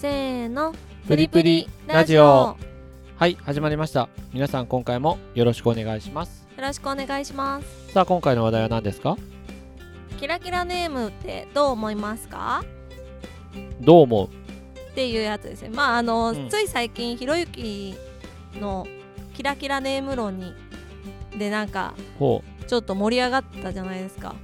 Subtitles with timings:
[0.00, 0.74] せーの。
[1.06, 2.56] プリプリラジオ。
[3.18, 4.08] はい始まりました。
[4.32, 6.48] 皆さん今回もよろしくお願いします。
[6.56, 7.92] よろしくお願いします。
[7.92, 9.18] さあ今回の話題は何ですか？
[10.18, 12.64] キラキラネームってどう思いますか？
[13.82, 14.28] どう思う？
[14.28, 15.68] っていうやつですね。
[15.68, 16.48] まああの、うん。
[16.48, 17.94] つい最近ひろゆき
[18.54, 18.86] の
[19.34, 20.54] キラキラネーム論に
[21.38, 22.64] でなんかほう。
[22.64, 24.34] ちょっと盛り上がったじゃないですか。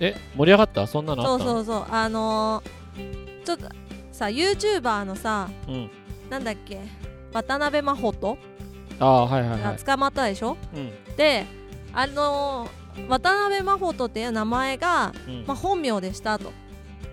[0.00, 0.84] え盛り上がった？
[0.88, 1.52] そんなのあそうったの？
[1.52, 1.86] そうそう。
[1.94, 2.82] あのー
[3.44, 3.68] ちょっと
[4.22, 5.90] さ YouTuber のさうん。
[6.30, 6.80] なんだっけ
[7.32, 8.38] 渡辺真帆
[9.00, 9.60] ああはいはいはい。
[9.62, 11.16] が捕まったでしょ、うん。
[11.16, 11.44] で
[11.92, 15.44] あのー渡辺真帆っていう名前が、うん。
[15.46, 16.52] まあ、本名でしたと。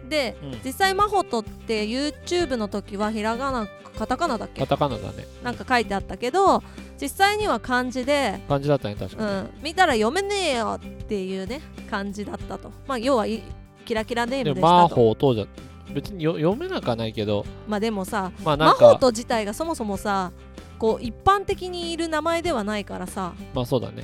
[0.10, 0.60] でうん。
[0.64, 3.68] 実際真帆って YouTube の時はひらがな
[3.98, 4.62] カタカナだっけ？
[4.62, 5.26] カタカナだね。
[5.42, 6.62] なんか書いてあったけど
[7.02, 12.72] 実際には漢字で、感じだったね確うかに、ん、見たら読めねえよっていうね漢字だったと。
[12.88, 13.42] まあ要はい
[13.86, 14.96] キラキラネームでしたと。
[14.96, 15.46] ホーとじゃ
[15.94, 17.46] 別によ読めなくはないけど。
[17.68, 20.32] まあでもさまあなん真帆かと自体がそもそもさ
[20.78, 24.04] こう一般的にいる名前ではないからさ、まあそうだね。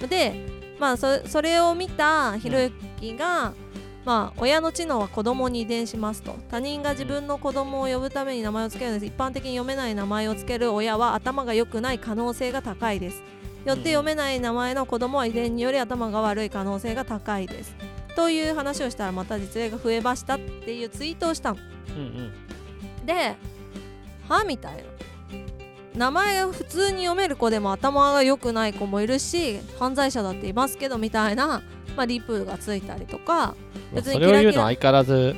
[0.00, 0.46] うん、で
[0.78, 3.52] まあそそれを見たひろゆきが、
[4.04, 6.34] まあ親の知能は子供に遺伝しますと。
[6.50, 9.06] 他人が自分の子供を呼ぶために名前を付けるんです。
[9.06, 13.22] 一般的に読めない名前を付ける親は頭が良くない可能性が高いです。
[13.64, 17.76] よって読めない名前の子供は遺伝により頭が悪い可能性が高いです
[18.14, 21.58] という話をしたらまた実例が増えましたっていうツイートをしたの。
[21.88, 22.32] うんうん
[23.06, 23.34] で
[24.28, 24.82] はみたいな。
[25.96, 31.62] 名前を普通に読める子でも頭が良くない子もいるし犯罪者だっていますけどみたいな、
[31.96, 33.54] まあ、リプがついたりとかまあ
[33.96, 34.62] 別にそれを言うキラキラ。
[34.62, 35.36] のは相変わらず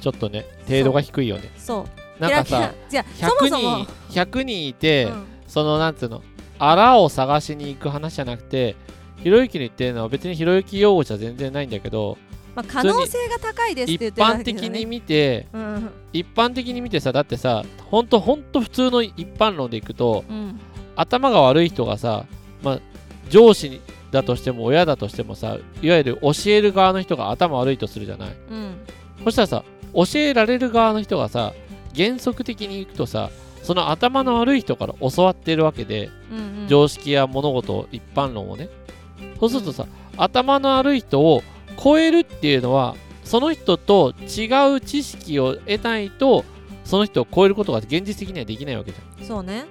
[0.00, 1.50] ちょっとね程度が低いよね。
[1.56, 1.86] そ
[2.18, 2.20] う。
[2.20, 3.04] なんかキラさキラ。
[3.04, 3.86] じゃあそも100そも。
[4.10, 5.26] 人100人いて、うん。
[5.46, 6.22] そのなんつうの
[6.58, 8.76] あらを探しに行く話じゃなくて
[9.22, 12.18] ひろゆきの言ってるのは別にひろゆき用語じゃ全然ないんだけど
[12.54, 20.60] まあ、可能性が高いですって一言ってるだ般けだよね的に見てうん一般的に見てさだってさほんとほんと普通の一般論でいくとうん。
[20.96, 22.26] 頭が悪い人がさ、
[22.62, 22.80] まあ、
[23.30, 23.80] 上司
[24.10, 28.28] だとしても親だとしてもさいわゆる教える側の人が頭悪いとするじゃない。
[28.50, 28.76] うん。
[29.24, 29.64] そしたらさ
[29.94, 31.54] 教えられる側の人がさ
[31.96, 33.30] 原則的にいくとさ
[33.62, 36.68] その頭の悪い人から教わってるわけで、うんうん。
[36.68, 38.68] 常識や物事一般論をね
[39.40, 39.86] そうするとさ、
[40.16, 41.42] 頭の悪い人を
[41.82, 46.44] 超えるっていうのはその人と違う知識を得ないと
[46.84, 49.64] その人を超えることが現実的にはできないわけじそうね。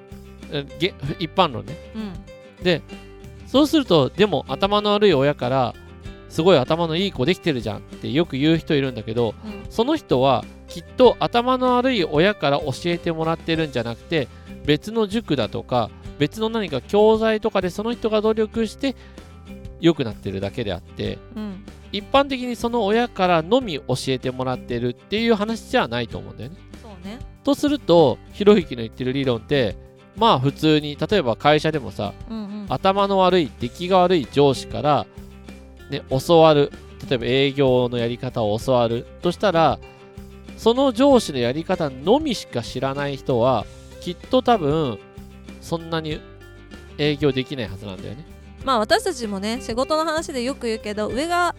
[0.52, 1.76] ゃんえげ一般論ね。
[1.96, 2.64] うん。
[2.64, 2.82] で
[3.46, 5.74] そうするとでも頭の悪い親から
[6.30, 9.66] すごい頭のいい子できてるじゃんってよく言う人いるんだけどうん。
[9.70, 14.28] その人はきっと頭の悪い親から教えてもらってるんじゃなくて
[14.66, 18.96] 別の塾だとか別の何か教材とかでその人が努力して
[19.80, 26.58] 良くなってるだけであってうん一般的にその親からのみ教えてもらってるっていう話じゃないと思うんだよね。
[26.82, 29.76] そうねとするとひろゆきの言ってる理論って
[30.16, 35.08] まあ普通に例えば会社でもさうんうん頭の悪い出来が悪い上司から、
[35.90, 36.72] ね、教わる
[37.10, 39.80] 例えば営業のやり方を教わるとしたら
[40.58, 43.66] その上司のやり方のみしか知らない人は
[44.02, 45.00] きっと多分
[45.62, 46.22] そんなに
[46.98, 48.39] 営業できないはずなんだよね。
[48.66, 51.56] まあ私たちもね仕事の話でよく言うけど上が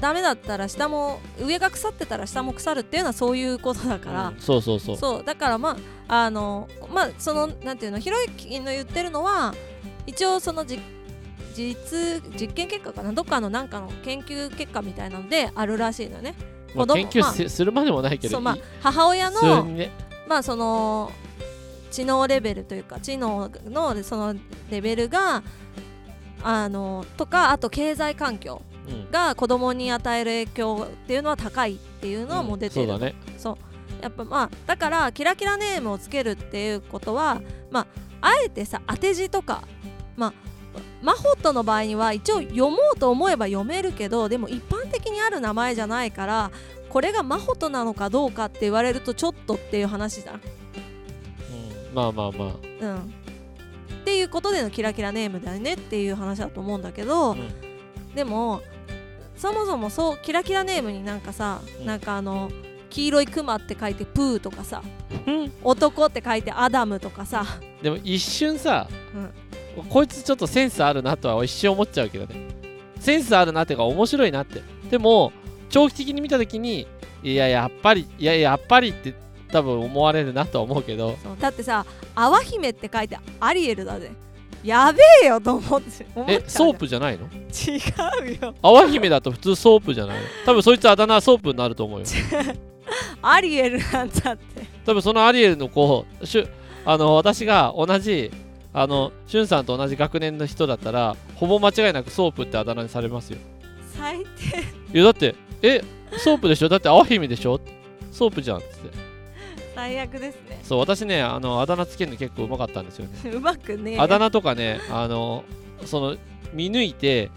[0.00, 4.96] ダメだったら下も上が腐ってたら下も腐るっていうのはそういうことだから、うんそうそうそう。
[4.96, 5.76] そうだからま
[6.06, 9.54] ああのまあそのなんていうのひろゆきの言ってるのは
[10.06, 10.80] 一応そのじ
[11.54, 13.12] 実実験結果かな？
[13.12, 16.34] どっかのなんかの研究結果みたいなのであるらしいのよね。
[16.74, 19.90] まあ、子供研究まあせするまでもないけど、そうまあい母親のにね、
[20.28, 21.10] まあその
[21.90, 24.34] 知能レベルというか知能のその
[24.70, 25.42] レベルが
[26.42, 33.14] あのとかあと経済環境うんが子供に与える影響っていうのは高いっていうのはもう出てる、そうだね。
[34.00, 37.40] やっぱまあだからキラキラネームをつけるっていうことは
[37.70, 37.86] まあ
[38.20, 39.62] あえてさ当て字とか
[40.16, 40.32] まあ
[41.02, 46.50] マホットの場合には一応読もうと思えば読めるけどでも一般的にある名前じゃないから
[46.88, 50.34] これがマホトなのかどうかって言われるとちょっとっていう話じゃん。
[50.36, 50.40] うん、
[51.94, 52.54] まあまあまあ。
[52.80, 53.14] うん、
[54.08, 57.50] っていうことでのキラキラネームだよねっていう話だと思うんだけど、うん。
[58.14, 58.62] でも
[59.36, 61.86] そもそもそうキラキラネームになんかさ、うん。
[61.86, 62.50] なんかあの
[62.88, 64.82] 黄色いクマって書いてプーとかさ
[65.26, 65.52] うん。
[65.62, 67.44] 男って書いてアダムとかさ、
[67.82, 68.88] でも一瞬さ、
[69.76, 69.88] うん。
[69.90, 72.48] こいつちょっとセンスあるなとは一瞬思っちゃうけどね。
[72.98, 74.62] センスあるなっていうか面白いなって。
[74.90, 75.32] でも
[75.68, 76.86] 長期的に見た時に
[77.22, 79.12] いややっぱりいややっぱりって
[79.50, 81.16] 多分思われるなとは思うけど。
[81.40, 84.12] だってさ「泡姫」って書いてアリエルだぜ。
[84.64, 87.26] やべえよと思ってえソープじゃないの？
[87.26, 87.78] 違
[88.38, 88.54] うよ。
[88.60, 90.22] 泡姫だと普通ソープじゃないの？
[90.44, 92.06] 多分そいつあだ名はソープになると思うよ。
[93.22, 94.66] アリエルなんだって。
[94.84, 96.48] 多分そのアリエルの子しゅ
[96.84, 98.32] あの私が同じ
[98.72, 103.38] あのしゅんさんと同じ学年の人だったらほぼ間違いなくソープってあだ名にされますよ。
[103.96, 104.24] 最
[104.92, 104.98] 低。
[104.98, 105.82] いやだってえ
[106.16, 106.68] ソープでしょ？
[106.68, 107.60] だって青姫でしょ？
[108.10, 109.07] ソープじゃんっつって
[109.78, 110.60] 最悪ですね。
[110.64, 113.30] そう私ねあのあだ名つけるの結構うまかったんですよね。
[113.30, 115.44] うまくねあだ名とかねあの
[115.84, 116.16] その
[116.52, 117.30] 見抜いて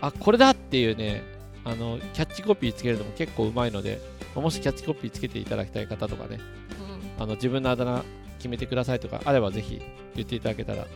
[0.00, 1.22] あこれだっていうね
[1.64, 4.00] あのキャッチコピーつけるのも結構うまいので
[4.34, 6.40] もしキャッチコピーつけていただきたい方とかね
[7.18, 8.02] あの自分のあだ名
[8.38, 9.82] 決めてくださいとかあればぜひ
[10.16, 10.86] 言っていただけたら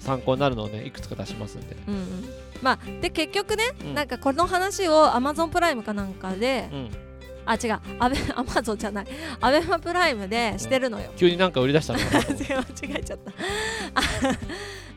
[0.00, 1.76] 参考になるのをねいくつか出しますんで。
[1.86, 2.06] うん、うんうん、
[2.62, 3.94] まあで結局ね、うん。
[3.94, 7.05] なんかこの話を Amazon プライムかなんかでうん
[7.46, 7.80] あ違う。
[7.98, 9.06] アベ Amazon じゃない。
[9.40, 11.98] アベマプライムでしてるのよ、急になんか売り出したの？
[12.04, 13.32] 間違えちゃった。
[13.94, 14.02] あ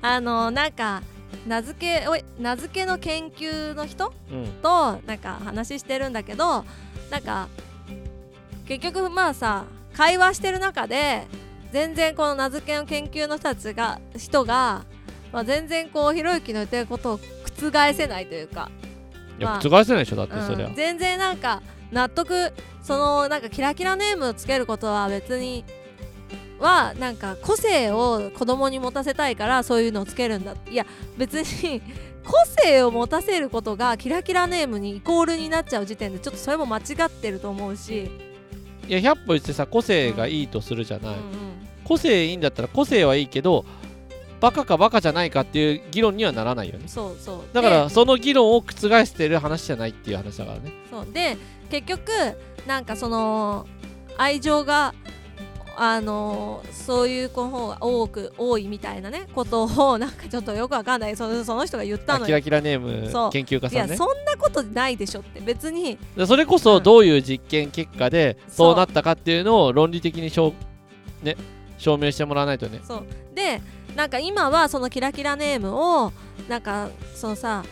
[0.15, 1.01] あのなんか
[1.47, 4.47] 名付けおい名付けの研究の人うん。
[4.61, 6.65] となんか話してるんだけど
[7.11, 7.47] なんか
[8.67, 9.65] 結局まあさ
[9.95, 11.27] 会話してる中で
[11.71, 14.83] 全然この名付けの研究の人たちが人が、
[15.31, 17.19] まあ、全然こうひろゆきの言ってることを
[17.61, 18.71] 覆せないというか、
[19.37, 20.75] いやまあ覆せないでしょだってそりゃ、うん。
[20.75, 22.53] 全然なんか納得
[22.83, 25.65] そのなんかキラキラネームをつけることは別に
[26.59, 30.85] はなんか個性を子供に持たせたいからそういうのをつけるんだいや
[31.17, 31.81] 別に
[32.25, 32.33] 個
[32.63, 38.11] 性を持たせることがキラキラネームにイコールになっちゃう時点でちょっとそれも間違ってると思うし、
[38.87, 41.59] いや100歩言ってさ個性がいいとするじゃない、うん
[41.89, 43.65] 個性いいんだったら個性はいいけど
[44.39, 46.83] バカかバカじゃないかっていう議論にはならないよね。
[46.83, 47.41] うん、そうそう。
[47.51, 48.73] だからでその議論を覆
[49.05, 50.71] してる話じゃないっていう話だからね。
[50.89, 51.07] そう。
[51.11, 51.35] で
[51.69, 52.11] 結局
[52.67, 53.67] なんかその
[54.17, 54.93] 愛情が
[55.81, 61.15] あのそういう子の方が多く多いみたいなねことをなんかちょっとよくわかんない。
[61.15, 63.95] そのその人が言ったのキラキラネーム研究家いやさんね。
[63.95, 65.97] そんなことないでしょって別に。
[66.17, 66.59] でそれこうん。
[66.59, 68.67] そどういう実験結果でそう。
[68.71, 70.53] そうなったかっていうのを論理的に証,、
[71.23, 71.37] ね、
[71.77, 72.81] 証明してもらわないとね。
[72.83, 73.05] そう。
[73.33, 73.61] で
[73.95, 76.11] なんか今はそのキラキラネームを
[76.49, 77.63] なんかそのさ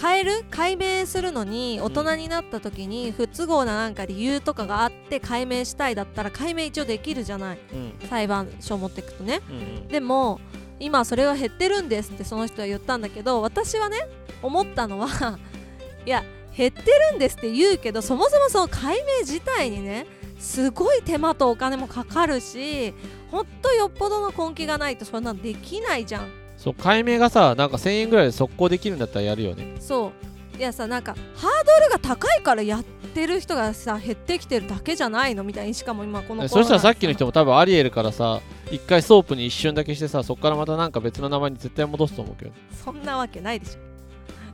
[0.00, 0.44] 変える？
[0.50, 7.58] 解明するのに大人になった時に不都合ななんか理由とかがあって解明したいだったら解明一応できるじゃない。
[7.72, 8.08] うん。
[8.08, 9.40] 裁判所持ってくとね。
[9.48, 9.88] うんうん。
[9.88, 10.40] でも
[10.80, 13.96] 今それは減ってるんですってその人は言ったんだけど私はね
[14.42, 15.38] 思ったのは
[16.04, 16.24] いや
[16.56, 20.06] 減ってるんですって言うけどそもそもその解明自体にね
[20.38, 22.92] すごい手間とお金もかかるし
[23.30, 26.28] ほんとよっぽどの根気がないとそんなのできないじゃん
[26.64, 29.76] そう解明がさなんか1000円ぐらいで速攻できるんだったらやるよね。
[29.80, 30.12] そ
[30.54, 30.58] う。
[30.58, 38.40] いやさなんかハードルが高いからやってる人がさ減ってきてるだけじゃないのみたいにしかも今このそしたらさっきの人も多分アリエルからさ
[38.70, 42.52] 一回ソープに一瞬だけしてさそっからまたなんか別の名前に絶対戻すと思うけど。
[42.82, 43.93] そんなわけないでしょ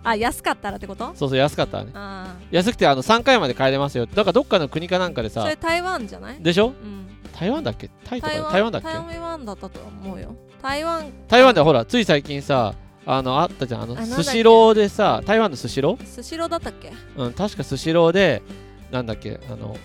[0.02, 1.12] あ安かったらってこと？
[1.14, 1.91] そうそう安かったらね。
[1.94, 4.06] あ安くてあの3回まで変えれますよ。
[4.06, 6.43] だからどっかの国かなんかでさあそれ台湾じゃない？
[6.43, 6.69] でしょ？
[6.69, 7.06] うん。
[7.38, 7.91] 台湾だっけ？
[8.05, 8.88] タイとか台湾台湾だっけ？
[8.88, 10.35] 台湾だったと思うよ。
[10.62, 11.12] 台湾。
[11.29, 12.75] 台湾でほらつい最近さ
[13.06, 13.82] あのあったじゃん。
[13.82, 16.06] あのスシローでさ台湾のスシロー？
[16.06, 16.93] スシローだったっけ？
[17.17, 18.43] うん確かスシローで
[18.91, 19.38] なんだっけ？
[19.50, 19.76] あの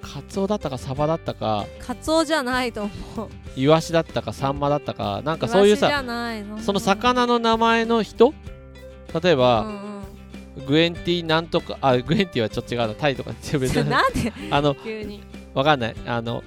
[0.00, 2.82] カツオだったかサバだったかカツオじゃないと
[3.16, 3.28] 思う。
[3.56, 6.04] イワシだったかサンマだったかなんかそういうさ
[6.60, 8.32] その魚の名前の人
[9.22, 9.66] 例えうば、ん
[10.56, 10.66] うん。
[10.66, 14.32] グエンティなんとかあグエンティはちょっと違うなタイとかって別に なんで？
[14.50, 15.22] あの急に。
[15.54, 15.94] わかんない。
[16.06, 16.42] あの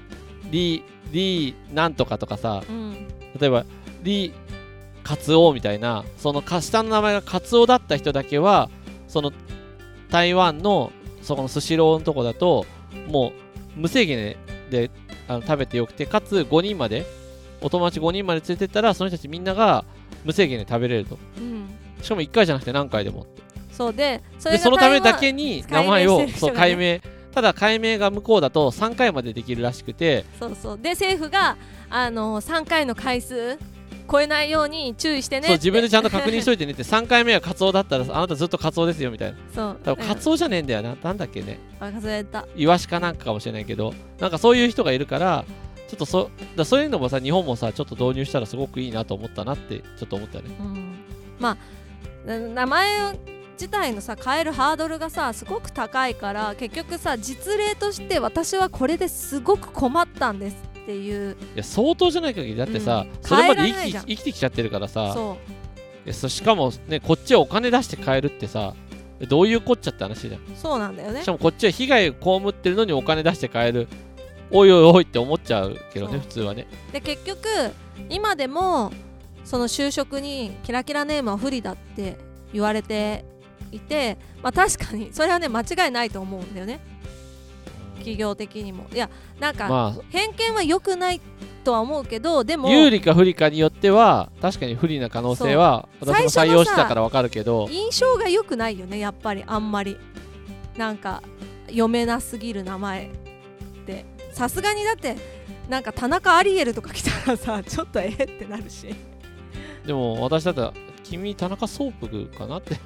[0.51, 2.93] リーリーなんとかとかさうん。
[3.39, 3.65] 例えば
[4.03, 4.33] リー
[5.03, 8.69] カツオみたいなそのか下の名前がカツオだった人だけは
[9.07, 9.31] その
[10.09, 10.91] 台湾の
[11.21, 12.65] そこのスシローのとこだと
[13.07, 13.31] も
[13.75, 14.37] う無制限で
[14.87, 14.91] で
[15.29, 17.05] あの食べてよくてかつ5人まで
[17.61, 19.85] お友達5人まで連れてったらその人たちみんなが
[20.25, 21.17] 無制限で食べれると。
[21.37, 21.67] うん
[22.01, 23.41] しかも1回じゃなくて何回でもって。
[23.71, 26.99] そうでそでがそのためだけに名前をそう解明。
[27.31, 30.25] ただ解明が向こうだと3回までできるらしくて。
[30.39, 30.79] そうそう。
[30.79, 31.57] で政府が
[31.89, 33.57] あの3回の回数
[34.09, 36.81] 超えないように注意してねそう自分でちゃんと確確認しといてねって。
[36.83, 39.37] 3回目はカツオだったらあなたずっとカツオですよみたいな。
[39.53, 39.79] そう。
[39.83, 40.95] 多分カツオじゃねえんだよな。
[41.03, 41.59] なんだっけね。
[41.79, 42.47] あ忘れた。
[42.55, 43.93] イワシかなんかかもしれないけど。
[44.19, 45.45] なんかそういう人がいるから
[45.87, 50.45] ちょっとそだそういうのもさ日本もさちょっと導入したらすごくいいなと思ったなってちょっと思ったね。
[50.59, 50.95] うん。
[51.39, 51.57] まあな
[52.27, 53.17] 名前
[53.53, 61.37] 自体のさ変えるハードルがさすごく高いから結局さ実例として私はこれですごく困ったんですっていう。
[61.55, 63.23] いや相当じゃない限りだってさ、うん。
[63.23, 65.15] それまで生き生きてきちゃってるからさ
[66.11, 68.73] そしかもねこっちはお金出して買えるってさ
[69.27, 70.41] どういうこっちゃって話じゃん。
[70.41, 71.23] うそうなんだよね。
[71.23, 73.87] しかもこっちは被害を被ってるのにお金出して買える。
[74.51, 76.67] おいおいおいって思っちゃうけどね普通はね。
[76.91, 77.47] で結局
[78.09, 78.91] 今でも
[79.47, 82.17] その就職にキラキラネームは不利だって
[82.51, 83.23] 言われて
[83.71, 86.79] いてまあ確かに それはね間違いないと思うんだよね。
[87.99, 88.85] 企業的にも。
[88.93, 91.21] いやなんか、まあ偏見は良くない
[91.63, 97.69] とは思うけどでも有利か不利かによっては確かに不利な可能性は私も採用してたから分かるけど。
[97.71, 99.97] 印象が良くないよねやっぱりあんまり。
[100.75, 101.23] なんか
[101.67, 103.09] 読めなすぎる名前っ
[103.85, 104.05] て。
[104.33, 105.15] さすがにだって
[105.69, 108.95] なんか田中アリエルとか来たらさちょっとえってなるし
[109.87, 112.77] でも私だったら君田中ソープかなって。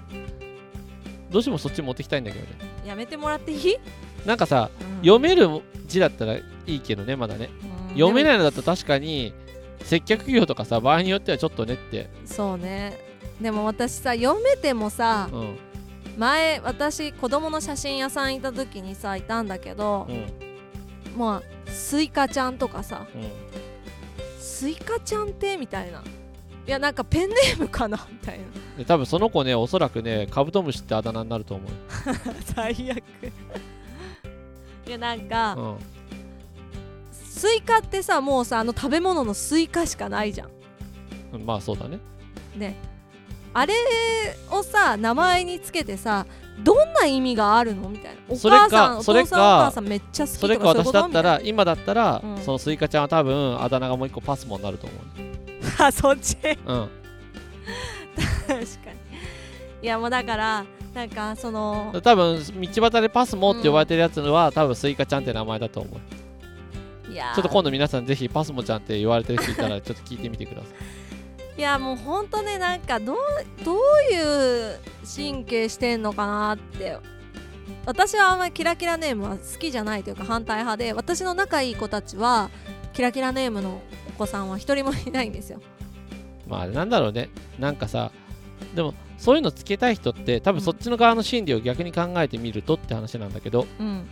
[1.32, 2.52] どうしてもそっち持ってきたいんだけどね。
[2.86, 3.78] やめてもらっていい、
[4.26, 4.98] なんかさうん。
[4.98, 5.48] 読める
[5.88, 7.50] 字だったらいいけどねまだね。
[7.90, 7.96] うん。
[7.96, 9.34] 読めないでのだと確かに
[9.80, 12.04] 接客業とかさ場合によってはちょっとねって。
[12.04, 12.98] もそうね。
[13.40, 15.58] でも私さ読めてもさうん。
[16.18, 21.18] 前私子供の写真屋さんいた時にさいたんだけどう、ん。
[21.18, 23.32] まあスイカちゃんとかさうん。
[24.38, 25.56] スイカちゃんって？
[25.56, 26.04] みたいな
[26.68, 28.46] いやなんかペンネームかなみたいな。
[28.78, 31.72] で多分その子ねおそらくねカブトムシってあだ名になると思う。
[32.56, 32.98] 最悪。
[34.88, 35.78] いやなんか、うん。
[37.12, 40.50] スイカってさもうさあの食べ物のスイカしかないじゃん。
[41.34, 42.00] うんまあそうだね。
[42.56, 42.76] ね。
[43.54, 43.74] あれ
[44.50, 46.26] をさ名前につけてさ
[46.64, 48.22] どんな意味があるのみたいな。
[48.30, 52.38] お母さんおそれか父さんお母さんめっちゃ好きそれかとかそういうこと私だったら今だったら、うん。
[52.44, 55.51] そのスイカちゃんは多分あだ名がもう一個パスモになると思う、
[55.86, 56.36] あそっち？
[56.36, 56.92] 確かうん、に。
[59.82, 65.90] いやもうだからなんかその多分道端でパスモって呼ばれてるやつのは、多分スイカちゃんって名前だと思
[67.08, 67.12] う。
[67.12, 71.60] いやちょっと今度皆さんぜひパスモちゃんって言われてる人いたらちょっと聞いてみてください。
[71.60, 73.18] いやもうほんとねなんかどう
[73.64, 73.78] どう
[74.14, 76.98] いう神経してんのかなって。
[77.86, 82.52] 私はあんまりキラキラネームは好きじゃないというか反対派で私の仲いい子たちは
[82.94, 83.82] キラキラネームの
[84.16, 85.60] お子さんは一人もいないんですよ。
[86.48, 87.30] まあなんだろうね。
[87.60, 88.12] なんかさ
[88.76, 94.06] でもそういうのつけたい人って多分そっちの側の心理を逆に考えてみるとって話なんだけどうん。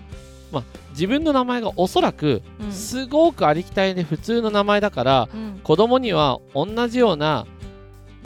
[0.92, 2.72] 自分の名前がおそらくうん。
[2.72, 5.60] すごくありきたりで普通の名前だからうん。
[5.64, 7.46] 子供には同じような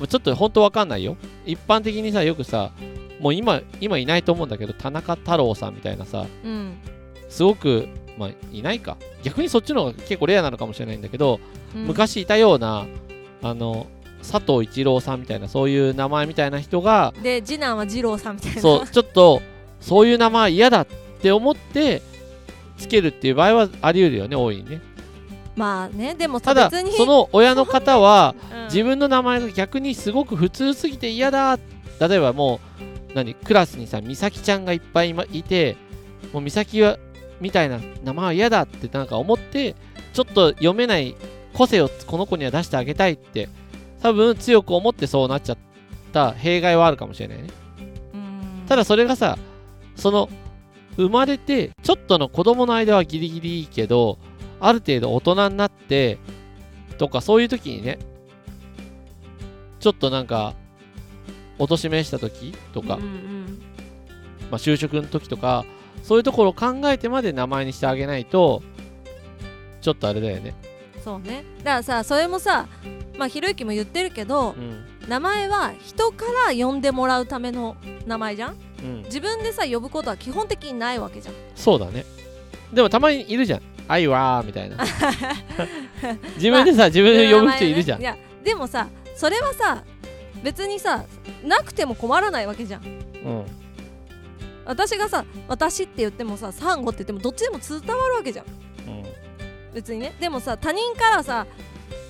[0.08, 1.18] ちょっと本当わかんないよ。
[1.46, 2.72] 一般的にさよくさ
[3.20, 6.77] もう今今いないと思うんだけど田中太郎さんみたいなさうん
[7.30, 7.88] すごく
[8.18, 8.98] まあいないか。
[9.24, 11.39] 逆にそっちの方が結構レアなのかもしれないんだけど、
[11.75, 11.88] うん。
[11.88, 12.86] 昔いたような
[13.42, 13.88] あの
[14.22, 18.62] 佐藤一郎さんみたいなそういう名前みたいな人がで次男は二郎さんみたいな。
[18.62, 19.42] そうちょっと
[19.82, 20.88] そういう名前嫌だっ
[21.22, 22.01] て思って
[22.77, 24.82] つけるっていう場合はあり得るよね大いにね。
[25.56, 28.63] まあねでもただその親の方は うん。
[28.65, 31.58] 自分の名前が逆にすごく普通すぎて嫌だ。
[32.00, 32.60] 例えばも
[33.12, 35.77] う何クラスにさ美咲ちゃんがいっぱいいて
[36.32, 36.98] もう美咲は
[37.43, 39.75] みたいな名前は嫌だってなんか思って
[40.13, 41.13] ちょっと読めない
[41.53, 43.50] 個性をこの子には出してあげたいって
[44.01, 45.57] 多分強く思ってそうなっちゃっ
[46.13, 47.50] た弊害はあるかもしれないね。
[48.13, 48.63] うん。
[48.65, 49.38] ただそれがさ
[49.97, 50.29] その
[50.95, 54.17] 生まれてちょっとの子供の間はギリギリいいけど
[54.62, 56.17] ある程度大人になって
[56.97, 58.00] とかそういう時にね
[59.81, 60.53] ちょっとなんか
[61.59, 63.62] お年めした時とか、うんうん。
[64.50, 65.65] まあ、就職の時とか
[66.03, 68.62] そういうところを考えてまで名前にしてあげないと
[69.81, 70.53] ちょっとあれだよね。
[71.03, 71.43] そうね。
[71.60, 72.67] だからさそれもさ
[73.17, 74.86] まあひろゆきも言ってるけどうん。
[75.07, 78.55] 名前は人から呼んでもらうための名前じゃん？
[78.81, 79.03] うん。
[79.03, 81.36] 自分でさ呼ぶことは基本的にないわけじゃん。
[81.55, 82.05] そうだね。
[82.72, 84.77] でもたまにいるじゃん「愛は」みたいな。
[86.36, 89.83] 自分でさ自分で呼ぶ人いるじゃん、いやでもさそれはさ
[90.41, 91.03] 別にさ
[91.45, 92.83] なくても困らないわけじゃん。
[92.83, 93.45] うん
[94.65, 98.46] 私がさ私って言ってもさサンゴって言ってもどっちでも伝わるわけじゃん。
[98.46, 99.03] うん
[99.74, 100.15] 別にね。
[100.20, 101.48] でもさ他人からさ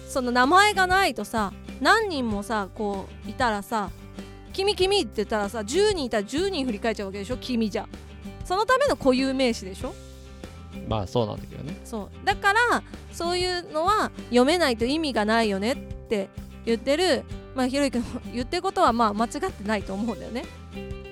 [0.08, 3.90] その名前がないとさ何人もさこういたらさ
[4.54, 7.38] 「君君」って言ったらさ10人いたら10人振り返っちゃうわけでしょ？
[7.38, 7.88] 君じゃ。
[8.46, 9.94] そのための固有名詞でしょ？
[10.88, 11.80] まあそうなんだけどね。
[11.86, 12.26] そう。
[12.26, 15.76] だからそういうのは読めないと意味がないよねっ
[16.10, 16.30] て
[16.66, 17.24] 言ってる
[17.56, 20.46] まあひろゆきの言ってることはまあ間違ってないと思うんだよね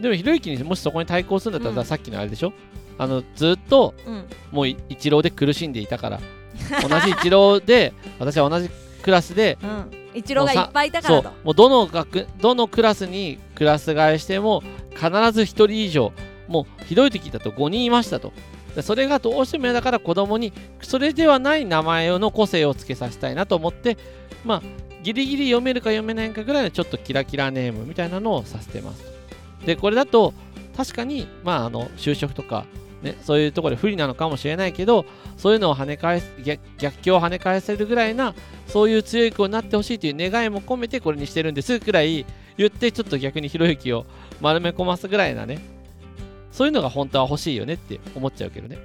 [0.02, 1.88] でもひろゆきにもしそこに対抗するんだったら、うん。
[1.88, 2.54] さっきのあれでしょ？
[2.98, 4.26] あのずっとうん。
[4.52, 6.20] もうい一郎で苦しんでいたから。
[6.88, 8.70] 同じ一郎で私は同じ
[9.02, 9.92] クラスでうん。
[10.14, 11.24] 一郎がいっぱいいたかそう。
[11.24, 16.12] らともうどの学どのクラスにクラス替えしても必ず1人以上
[16.48, 18.34] もうひどい時だと5人いましたと。
[18.76, 23.98] でそれがどうしても嫌だから子供にそれではない名前の個性をつけさせたいなと思って
[24.46, 24.62] まあ
[25.04, 29.04] ギリギリ読めるか読めないかぐらいのちょっとキラキラネームみたいなのをさせてます。
[29.04, 29.11] と
[29.66, 30.34] でこれだと
[30.76, 32.66] 確かにまああの就職とか
[33.02, 38.36] ね、そういうところで不利なのかもしれないけどそういうのを跳ね返す逆逆境を跳ね返せるぐらいな
[38.68, 42.28] そういう強い子になってほしいという願いも込めてこれにしてるんですくらい
[42.58, 44.06] 言ってちょっと逆にひろゆきを
[44.40, 45.60] 丸め込ますぐらいなね。
[46.52, 48.78] そういうのが本当は欲しいよねって思っちゃうけどね。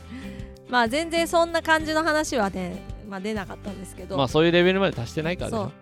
[0.68, 5.62] まあ全然そんな感じの話はね、まあ、出なかったんですけど、まあそういうレベルまで達してないからでしょ。
[5.64, 5.72] そう。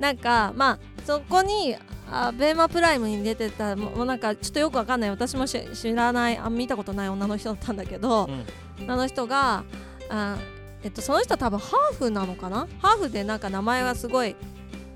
[0.00, 1.76] なんかまあそこに
[2.10, 5.10] あベーマプライムに出てたももうなんかちょっとよくわかんない。
[5.10, 8.28] 私もし知らないあ見たことない女の人だったんだけど、
[8.78, 8.90] うん。
[8.90, 9.64] あの人が
[10.08, 10.36] あ、
[10.82, 12.66] えっと、その人は多分ハーフなのかな？
[12.80, 14.36] ハーフでなんか名前はすごい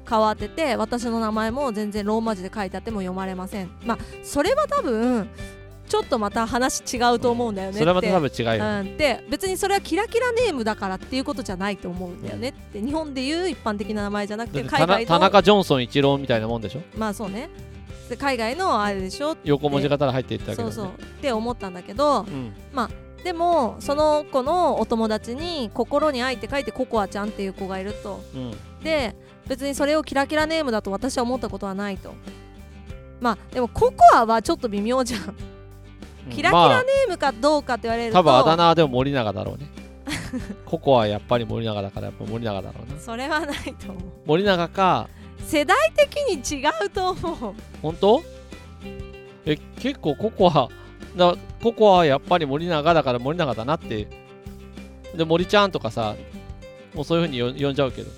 [0.09, 3.71] 変わってて私の名前も全然ローマ字で書いてあっても読まれません。
[3.85, 5.29] まあそれは多分
[5.87, 16.81] ちょっとまた話違うと思うんだよねそれはまた多分違うよ、うん、で別にそれはキラキラネームだからっていうことじゃないと思うんだよねって日本でいう一般的な名前じゃなくて海外の田中ジョンソン一郎みたいなもんでしょ？
[16.97, 17.49] まあそうね。
[18.09, 20.95] で海外のあれでしょ横文字型で入っていったわけだそうそう。
[20.95, 22.53] って思ったんだけどうん。
[23.25, 28.23] でもその子のお友達に「心に愛」って書いてココアちゃんっていう子がいると。
[28.35, 28.55] うん。
[28.83, 29.17] で
[29.49, 32.15] 別にそれをキラキラネームだと私は思ったことはないと。
[33.21, 35.35] まあでもココアはちょっと微妙じゃん
[36.31, 39.69] キラキまあラネームかどうかって言われると、多分あだ名はでも森永だろうね。
[40.65, 43.01] ココはやっぱり森永だからやっぱ森永だろうな。
[43.01, 44.03] それはないと思う。
[44.27, 45.09] 森永か。
[45.45, 47.55] 世代的に違うと思う。
[47.83, 48.23] 本当？
[49.45, 50.69] え結構ココア
[51.17, 54.09] だココアはやっぱり森永だから森永だなって。
[55.17, 56.15] で森ちゃんとかさ
[56.95, 58.11] もうそういう風によ呼んじゃうけど。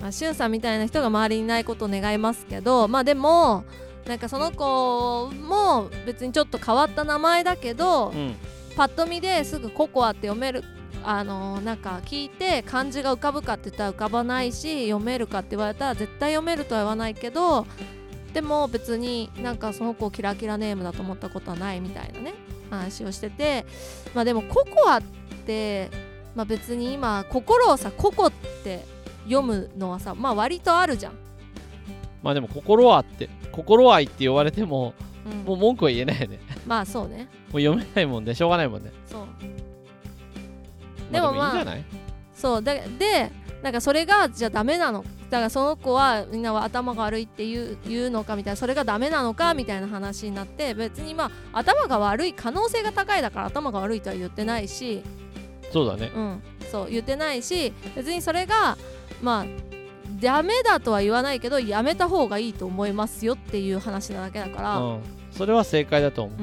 [0.00, 3.64] まあ、しゅんさんみたいな人が周りにいないことを願いますけどまあでも
[4.10, 8.34] なんかその子も別にちょっと変わった名前だけど、うん
[8.76, 10.62] パッと見ですぐココアって読める
[11.02, 17.66] あのーなんか聞いて漢字が浮かぶかって言ったら浮かばないし読めるかって言われたら絶対読めるとは言わないけど
[18.32, 22.32] でも別になんかその子をキラキラネームだと思ったことはないみたいなね
[22.70, 23.66] 話をしてて
[24.14, 25.02] まあでもココアっ
[25.44, 25.90] て、
[26.36, 28.84] まあ、別に今心をさココって
[29.24, 31.12] 読むのはさまあ割とあるじゃん。
[32.22, 33.28] まあでも心はって
[33.62, 34.94] 心愛って言われても
[35.26, 35.44] うん。
[35.44, 36.40] もう文句は言えないよね。
[36.66, 37.28] まあそうね。
[37.52, 38.34] もう読めないもんね。
[38.34, 38.90] しょうがないもんね。
[39.06, 39.20] そう。
[39.20, 39.26] ま
[41.10, 41.64] あでもまあ
[42.34, 42.62] そう。
[42.62, 43.30] でで
[43.62, 45.04] なんかそれがじゃあダメなの？
[45.28, 48.56] だからその子はみんなは頭が悪いって言う言うのかみたいな。
[48.56, 55.02] それがダメなのかみたいな話になって別にまあ頭が悪い可能性が高いだから頭が悪いとは言ってないし。
[55.72, 56.10] そうだね。
[56.14, 56.42] うん。
[56.70, 58.78] そう言ってないし別にそれが
[59.22, 59.44] まあ
[60.20, 64.90] ダメだとは言わないけどやめた方がいいと思いますよっていう話なだけだから、うん。
[64.94, 66.38] うんそれは正解だと思う。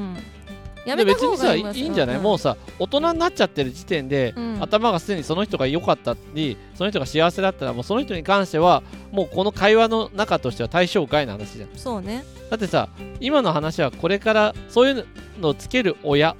[0.87, 4.57] やめた方で別にさいがいいますいんじゃない、うもうさ大人になっちゃってる時点で、うん。
[4.63, 11.69] 頭がすでにその人が良かったりその人が幸せだったらもうその人に関してはもうこの会話の中としては対象外の話じゃん。
[11.75, 12.23] そうね。
[12.49, 12.87] だってさ
[13.19, 15.05] 今の話はこれからそういう
[15.39, 16.37] のをつける親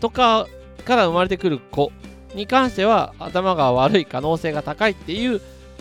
[0.00, 0.46] とか
[0.84, 1.90] から生まれてくる子
[2.34, 5.40] に関しては頭が悪い可能性が高いっていう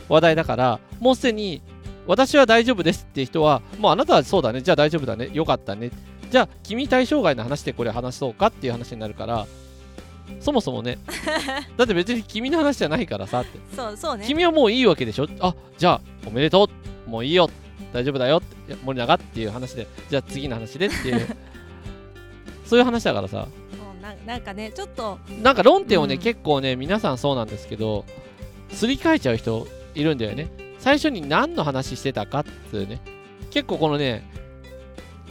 [0.09, 1.61] 話題だからもうすでに
[2.05, 4.61] 私は大丈夫ですって人はもうあなたはそうだね。
[4.61, 5.29] じゃあ大丈夫だね。
[5.33, 5.91] よかったね。
[6.31, 9.47] じゃあ君対象外の話でこれ話そうかっていう話になるから
[10.41, 10.97] そもそもね。
[11.77, 13.59] だって別に君の話じゃないからさって。
[13.75, 14.25] そうそうね。
[14.25, 15.27] 君はもういいわけでしょ？
[15.41, 16.69] あじゃあおめでと
[17.05, 17.09] う。
[17.09, 17.49] もういいよ。
[17.93, 18.37] 大丈夫だよ。
[18.37, 19.87] って森永っていう話で。
[20.09, 21.27] じゃあ次の話でっていう。
[22.65, 23.47] そういう話だからさ。
[24.01, 26.21] ななんかねちょっとなんか論点をね、うん。
[26.21, 28.05] 結構ね皆さんそうなんですけど
[28.71, 29.67] すり替えちゃう人
[29.99, 30.49] いるんだよね。
[30.77, 33.01] 最初に何の話してたかっていうね。
[33.49, 34.23] 結構このね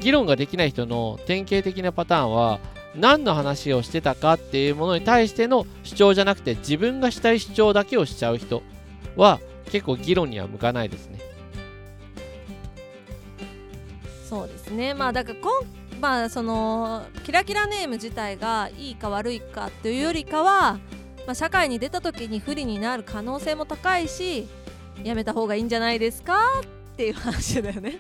[0.01, 2.59] 議論ができない人の典型的なパターンは
[2.95, 8.63] 何の話をしてたかっていうものに対しての主張じゃなくて自分がしたい主張だけをしちゃう人
[9.17, 9.39] は
[9.71, 11.19] 結構議論には向かないですね。
[14.29, 14.95] そうですね。
[14.95, 20.79] まあだからこんまあそのキラキラネーム自体がいいか悪いかというよりかは、
[21.27, 24.47] まあ、社会に出た時に不利になる可能性も高いし
[25.03, 26.37] やめた方がいいんじゃないですか
[26.95, 27.99] っていう話だよね。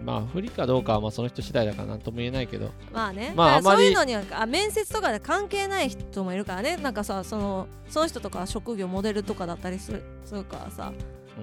[0.00, 2.70] うんまあ不利かどうかはまあその人次第だから何とも言えないけど。
[2.92, 6.76] まあね、まあそういうのにはあ面接とかで関係ない人もいるからね。
[6.76, 10.92] なんかさそのその人とかは職業モデルとかだったりするするからさ。
[11.38, 11.40] う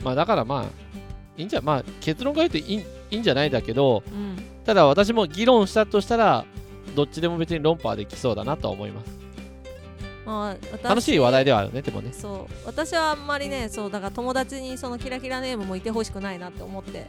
[0.00, 0.04] ん。
[0.04, 0.64] まあだからまあ
[1.36, 2.78] いいんじゃまあ結論から言うといい
[3.10, 4.36] いいんじゃないだけどうん。
[4.64, 6.44] ただ私も議論したとしたら
[6.94, 9.25] どっちでも別に論破はできそうだなとは思います
[10.26, 12.12] まあ私楽しい話題ではあるねでもね。
[12.12, 17.06] そう私はあんまりねそうだから友達にそのキラキラネームもいてほしくないなって思って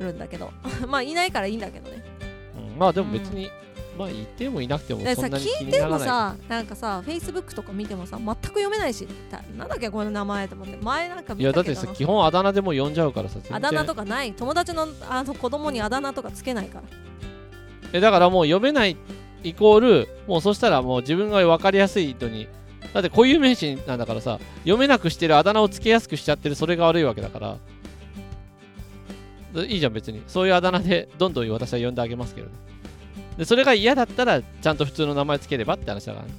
[0.00, 0.50] るんだけど。
[0.88, 2.02] まあいないからいいんだけどね。
[2.72, 3.50] うんまあでも別に、
[3.98, 5.98] まあいてもいなくてもそんなに気聞いてにならない。
[5.98, 10.76] もさなんかさ Facebook とか見てもさ全く読めないしたなんだっけこの名前と思って。
[10.76, 14.32] 前なんか見いやだってさ基本あだ名でも呼んじゃうからさあだ名とかない。
[14.32, 16.84] 友達のあの子供にあだ名とかつけないから。
[17.92, 18.96] えだからもう読めない
[19.44, 22.48] イコールもうそしたらもう自分が分かりやすい人に
[22.92, 27.56] だって固有名詞なんだからさ読めなくしてるあだ名をつけやすくしちゃってるそれが悪いわけだから。
[29.64, 30.22] いいじゃん別に。
[30.26, 32.52] そういうあだ名でどんどん私は呼んであげますけどね。
[33.38, 36.32] でそれが嫌だったらちゃんと普通の名前つければって話だからね。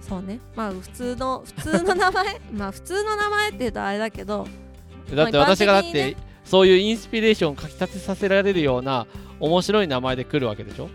[0.00, 0.40] そうね。
[0.56, 4.46] まあ普通の普通の名前 まあ普通の名前って言うとあれだけど
[5.14, 9.06] だってまあ私がだってそういうインスピレーションをかき立てさせられるような
[9.40, 10.88] 面白い名前で来るわけでしょ？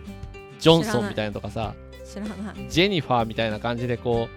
[0.60, 1.74] ジョンソンみたいなのとかさ
[2.06, 2.70] 知らない。
[2.70, 4.28] ジェニファーみたいな感じでこ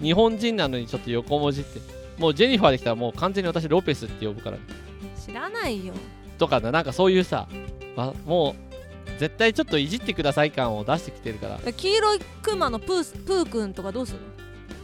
[0.00, 1.80] う日本人なのにちょっと横文字って
[2.18, 4.58] もうジェニファーできたらもう完全に私ロペスって呼ぶから。
[5.24, 5.94] 知らないよ。
[6.38, 7.48] とかななんかそういうさ
[7.96, 8.56] あも
[9.06, 11.72] う絶対ちょっといじってください感を出してきてるから。
[11.72, 14.20] 黄色いクマのプースプーくんとかどうする？
[14.20, 14.24] の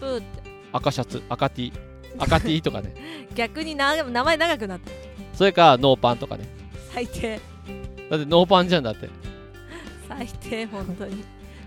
[0.01, 0.51] プーって。
[0.73, 1.73] 赤シャツ赤 T
[2.19, 2.95] 赤 T とかね。
[3.35, 4.93] 逆にな名前長くなって
[5.35, 6.49] それかノーパンとかね。
[6.93, 7.41] 最低。
[8.11, 9.09] だってノーパンじゃんだって
[10.11, 11.25] 最低本当に。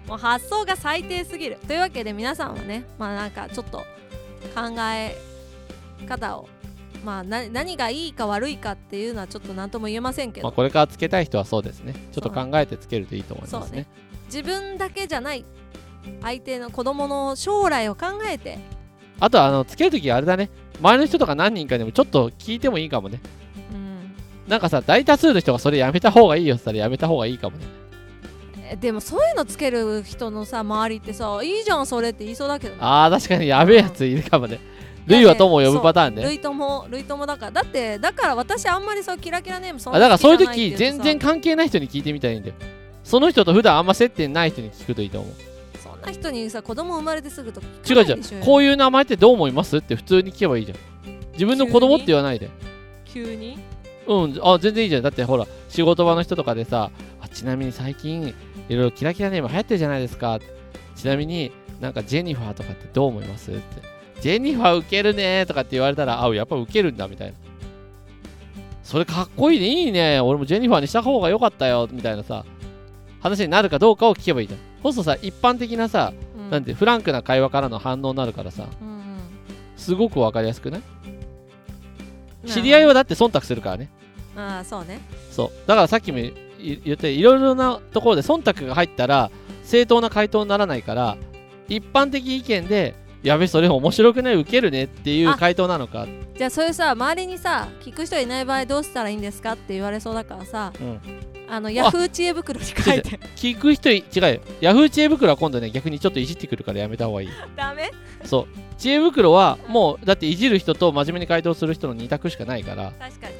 [0.07, 1.57] もう発想が最低すぎる。
[1.65, 3.85] というわけで皆さんはねまあなんかちょっと考
[4.93, 5.15] え
[6.07, 6.49] 方を
[7.05, 11.93] まあな何がいいか悪いかっていうのはちょっと何とも言えませんけど、まあ、これからつけたい人はそうですね。
[12.11, 13.77] ちょっと考えてつけるといいと思いますね。
[13.77, 13.87] ね。
[14.25, 15.45] 自分だけじゃない
[16.21, 18.57] 相手の子供の将来を考えて。
[19.19, 20.49] あとはあのつけるときあれだね。
[20.79, 23.21] 周りの人とか何人かでもちょっと聞いてもいいかもね。
[23.71, 24.15] うん。
[24.47, 27.65] なんかさ大多数の人がそれやめた方がいいよって言ったらやめた方がいいかもね。
[27.65, 27.82] え
[28.79, 32.79] でもそういうのつける人のさ周りってさいいじゃんそれって言いそうだけどね。
[32.81, 34.59] あー確かにやべえやついるかもね。
[35.05, 36.23] ルイは友を呼ぶパターンね。
[36.23, 37.51] 類友類友だから。
[37.51, 42.55] だってだから私あんまりそうキラキラネームそんあだからそういう時全然関係ない人に聞いてみたらいいんだよ。
[43.03, 45.33] その人と普段あんま接点ない人に聞くといいと思う。
[45.77, 48.21] そんな人にさ子供生まれてすぐとか違う違う。
[48.45, 50.77] こういう名前ってどう思いますって普通に聞けばいいじゃん。
[51.33, 52.49] 自分の子供って言わないで。
[53.05, 53.59] 急に？
[54.07, 55.03] うんあ全然いいじゃん。
[55.03, 58.33] だってほら仕事場の人とかでさあちなみに最近
[58.69, 60.39] いろいろキラキラネーム流行ってるじゃないですか。
[60.95, 63.51] ちなみになんかジェニファーとかってどう思います？
[63.51, 63.61] って。
[64.21, 67.33] ジェニファーウケるねとかって言われたらあやっぱウケるんだみたいな。
[68.83, 70.19] それかっこいいねいいね。
[70.21, 72.45] 俺もジェニファーにした方が良かったよみたいなさ
[73.21, 74.59] 話になるかどうかを聞けばいいじゃん。
[74.81, 76.49] そうするとさ一般的なさうん。
[76.49, 79.19] なんてフランクな会話からの反応になるからさうんうん。
[79.75, 80.81] すごくわかりやすくない？
[82.45, 83.89] 知り合いはだって忖度するからね。
[84.35, 84.99] ああそうね。
[85.31, 85.67] そう。
[85.67, 89.29] だからさっきもい言っていろいろなところで忖度が入ったら
[89.63, 91.17] 正当な回答にならないから
[91.67, 96.07] 一般的意見でやべそれ面白くないウケるねっていうあ回答なのか。
[96.37, 100.99] じゃあそういうさ周りにさ聞く人いない場合どうしたらいいんですかって言われそうだからさうん。
[101.49, 103.19] あのヤフー知恵袋に書いて。
[103.35, 104.41] 聞く人い違うよ。
[104.59, 107.29] ヤフー知恵袋は今度ね逆にちょっといじってくるからやめた方がいい。
[107.55, 107.91] ダメ？
[108.25, 108.47] そう。
[108.77, 112.91] 知恵袋はもうだっていじる人と真面目に回答する人の2択しかないから。
[112.99, 113.35] 確かに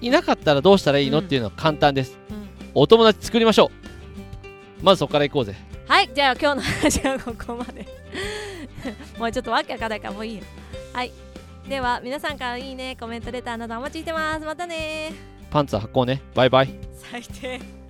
[0.00, 1.24] いなかったらどうしたらいいの、うん。
[1.24, 2.18] っていうのは簡単です。
[2.30, 2.48] うん。
[2.74, 3.70] お友達作りましょ
[4.80, 4.84] う。
[4.84, 5.54] まずそこから行こうぜ。
[5.86, 7.86] はいじゃあ今日の話はここまで。
[9.18, 10.44] もうちょっとわけわかんないからもういいよ。
[10.92, 11.12] はい。
[11.68, 14.44] では皆さんからいいねコメントレターなどお待ちしてます。
[14.44, 15.12] またね
[15.50, 16.20] パンツは履こうね。
[16.34, 16.74] バイバイ。
[16.94, 17.83] 最低